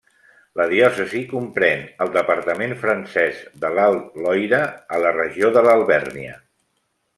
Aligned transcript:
La 0.59 0.63
diòcesi 0.69 1.19
comprèn 1.33 1.83
el 2.05 2.13
departament 2.15 2.73
francès 2.85 3.45
de 3.65 3.71
l'Alt 3.77 4.19
Loira, 4.25 4.65
a 4.97 5.05
la 5.07 5.15
regió 5.21 5.55
de 5.59 5.67
l'Alvèrnia. 5.69 6.37